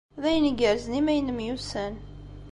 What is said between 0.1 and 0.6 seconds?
D ayen